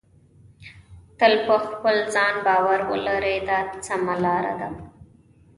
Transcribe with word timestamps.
تل 1.19 1.33
په 1.47 1.55
خپل 1.65 1.95
ځان 2.13 2.35
باور 2.45 2.79
ولرئ 2.91 3.37
دا 3.49 3.59
سمه 3.87 4.15
لار 4.23 4.45
ده. 4.59 4.69